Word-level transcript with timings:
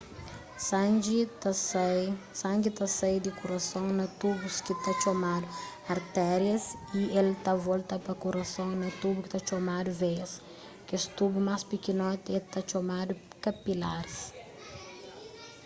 sangi 2.43 2.69
ta 2.79 2.83
sai 2.95 3.19
di 3.23 3.31
kurason 3.39 3.87
na 3.99 4.05
tubus 4.19 4.55
ki 4.65 4.73
ta 4.83 4.91
txomadu 5.01 5.47
artérias 5.95 6.65
y 6.99 7.01
el 7.19 7.29
ta 7.45 7.53
volta 7.67 7.95
pa 8.05 8.13
kurason 8.23 8.71
na 8.81 8.89
tubu 9.01 9.19
ki 9.23 9.29
ta 9.33 9.39
txomadu 9.47 9.89
veias 10.01 10.31
kes 10.87 11.03
tubu 11.17 11.37
más 11.49 11.61
pikinoti 11.71 12.29
é 12.37 12.39
ta 12.51 12.59
txomadu 12.69 13.13
kapilaris 13.43 14.17